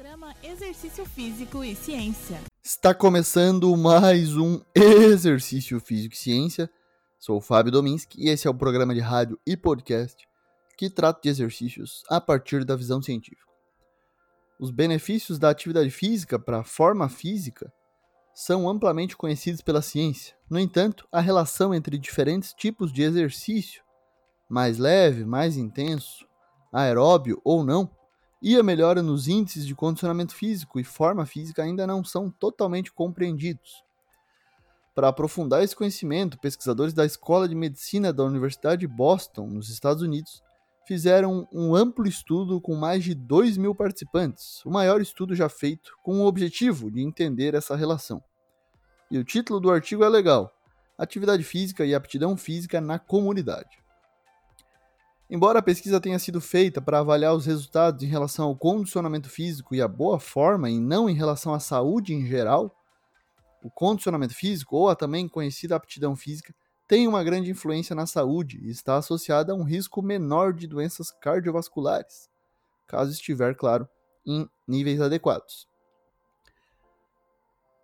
[0.00, 2.40] Programa Exercício Físico e Ciência.
[2.64, 6.70] Está começando mais um Exercício Físico e Ciência.
[7.18, 10.26] Sou o Fábio Dominski e esse é o programa de rádio e podcast
[10.74, 13.52] que trata de exercícios a partir da visão científica.
[14.58, 17.70] Os benefícios da atividade física para a forma física
[18.34, 20.34] são amplamente conhecidos pela ciência.
[20.48, 23.82] No entanto, a relação entre diferentes tipos de exercício,
[24.48, 26.26] mais leve, mais intenso,
[26.72, 27.99] aeróbio ou não,
[28.42, 32.92] e a melhora nos índices de condicionamento físico e forma física ainda não são totalmente
[32.92, 33.84] compreendidos.
[34.94, 40.02] Para aprofundar esse conhecimento, pesquisadores da Escola de Medicina da Universidade de Boston, nos Estados
[40.02, 40.42] Unidos,
[40.86, 45.92] fizeram um amplo estudo com mais de 2 mil participantes, o maior estudo já feito,
[46.02, 48.22] com o objetivo de entender essa relação.
[49.10, 50.52] E o título do artigo é legal:
[50.98, 53.79] Atividade Física e Aptidão Física na Comunidade.
[55.30, 59.76] Embora a pesquisa tenha sido feita para avaliar os resultados em relação ao condicionamento físico
[59.76, 62.76] e a boa forma, e não em relação à saúde em geral,
[63.62, 66.52] o condicionamento físico, ou a também conhecida aptidão física,
[66.88, 71.12] tem uma grande influência na saúde e está associada a um risco menor de doenças
[71.12, 72.28] cardiovasculares,
[72.88, 73.88] caso estiver, claro,
[74.26, 75.69] em níveis adequados.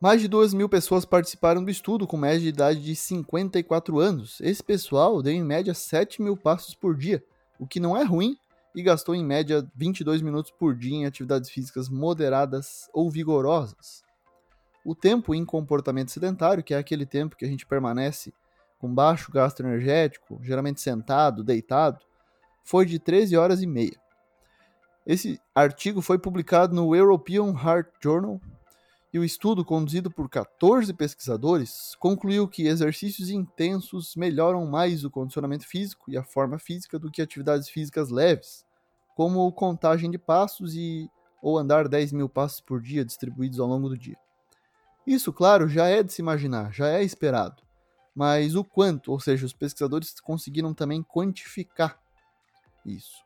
[0.00, 4.40] Mais de 2 mil pessoas participaram do estudo com média de idade de 54 anos.
[4.40, 7.20] Esse pessoal deu em média 7 mil passos por dia,
[7.58, 8.38] o que não é ruim,
[8.76, 14.04] e gastou em média 22 minutos por dia em atividades físicas moderadas ou vigorosas.
[14.84, 18.32] O tempo em comportamento sedentário, que é aquele tempo que a gente permanece
[18.78, 21.98] com baixo gasto energético, geralmente sentado, deitado,
[22.62, 24.00] foi de 13 horas e meia.
[25.04, 28.40] Esse artigo foi publicado no European Heart Journal
[29.12, 35.66] e o estudo, conduzido por 14 pesquisadores, concluiu que exercícios intensos melhoram mais o condicionamento
[35.66, 38.66] físico e a forma física do que atividades físicas leves,
[39.16, 43.88] como contagem de passos e ou andar 10 mil passos por dia distribuídos ao longo
[43.88, 44.16] do dia.
[45.06, 47.62] Isso, claro, já é de se imaginar, já é esperado.
[48.14, 51.98] Mas o quanto, ou seja, os pesquisadores conseguiram também quantificar
[52.84, 53.24] isso.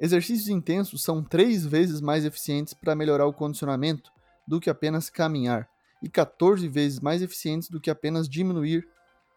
[0.00, 4.10] Exercícios intensos são três vezes mais eficientes para melhorar o condicionamento
[4.46, 5.68] do que apenas caminhar,
[6.02, 8.86] e 14 vezes mais eficientes do que apenas diminuir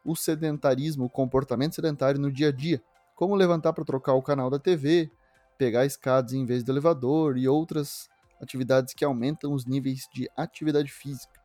[0.04, 2.82] o sedentarismo, o comportamento sedentário no dia a dia,
[3.16, 5.10] como levantar para trocar o canal da TV,
[5.58, 8.10] pegar escadas em vez do elevador e outras
[8.42, 11.40] atividades que aumentam os níveis de atividade física.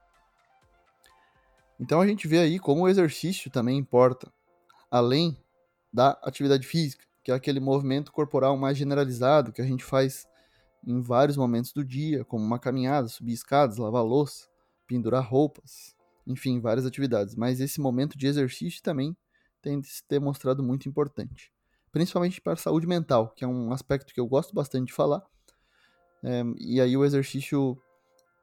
[1.78, 4.30] Então a gente vê aí como o exercício também importa,
[4.90, 5.36] além
[5.92, 10.26] da atividade física, que é aquele movimento corporal mais generalizado que a gente faz
[10.86, 14.48] em vários momentos do dia, como uma caminhada, subir escadas, lavar louça,
[14.86, 15.94] pendurar roupas,
[16.26, 17.34] enfim, várias atividades.
[17.34, 19.16] Mas esse momento de exercício também
[19.60, 21.52] tem se ter mostrado muito importante,
[21.92, 25.22] principalmente para a saúde mental, que é um aspecto que eu gosto bastante de falar.
[26.22, 27.80] É, e aí o exercício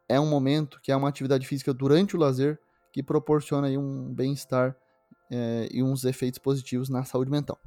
[0.08, 2.60] é um momento que é uma atividade física durante o lazer
[2.92, 4.76] que proporciona aí um bem-estar
[5.30, 7.60] é, e uns efeitos positivos na saúde mental.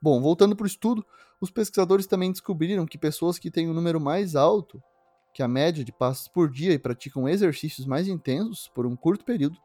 [0.00, 1.04] Bom, voltando para o estudo,
[1.40, 4.82] os pesquisadores também descobriram que pessoas que têm um número mais alto
[5.32, 9.24] que a média de passos por dia e praticam exercícios mais intensos por um curto
[9.24, 9.56] período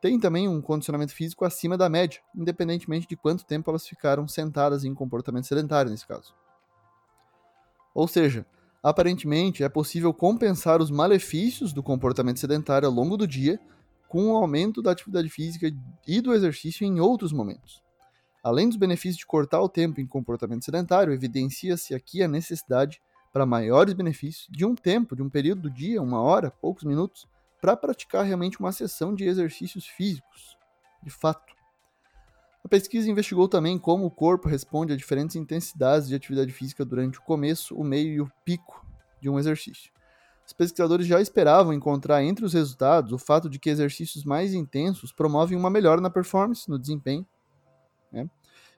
[0.00, 4.84] têm também um condicionamento físico acima da média, independentemente de quanto tempo elas ficaram sentadas
[4.84, 6.34] em comportamento sedentário nesse caso.
[7.94, 8.46] Ou seja,
[8.82, 13.60] aparentemente é possível compensar os malefícios do comportamento sedentário ao longo do dia
[14.08, 15.70] com o aumento da atividade física
[16.06, 17.82] e do exercício em outros momentos.
[18.42, 23.00] Além dos benefícios de cortar o tempo em comportamento sedentário, evidencia-se aqui a necessidade
[23.32, 27.28] para maiores benefícios de um tempo, de um período do dia, uma hora, poucos minutos,
[27.60, 30.56] para praticar realmente uma sessão de exercícios físicos,
[31.02, 31.52] de fato.
[32.64, 37.18] A pesquisa investigou também como o corpo responde a diferentes intensidades de atividade física durante
[37.18, 38.86] o começo, o meio e o pico
[39.20, 39.92] de um exercício.
[40.48, 45.12] Os pesquisadores já esperavam encontrar entre os resultados o fato de que exercícios mais intensos
[45.12, 47.24] promovem uma melhora na performance, no desempenho
[48.10, 48.28] né?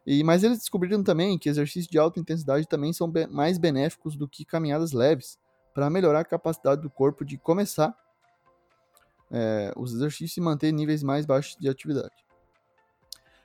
[0.06, 4.16] E, mas eles descobriram também que exercícios de alta intensidade também são be mais benéficos
[4.16, 5.38] do que caminhadas leves
[5.72, 7.94] para melhorar a capacidade do corpo de começar
[9.30, 12.26] é, os exercícios e manter níveis mais baixos de atividade.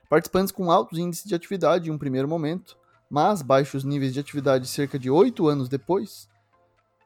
[0.10, 2.76] Participantes com altos índices de atividade em um primeiro momento,
[3.08, 6.28] mas baixos níveis de atividade cerca de 8 anos depois,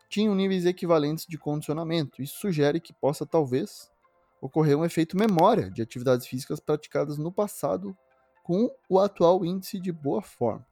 [0.09, 2.21] tinham níveis equivalentes de condicionamento.
[2.21, 3.91] Isso sugere que possa talvez
[4.41, 7.95] ocorrer um efeito memória de atividades físicas praticadas no passado
[8.43, 10.65] com o atual índice de boa forma.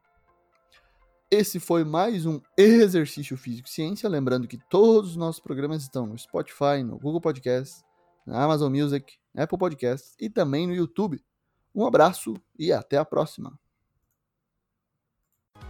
[1.30, 4.08] Esse foi mais um Exercício Físico Ciência.
[4.08, 7.84] Lembrando que todos os nossos programas estão no Spotify, no Google Podcasts,
[8.26, 11.22] na Amazon Music, Apple Podcasts e também no YouTube.
[11.74, 13.67] Um abraço e até a próxima!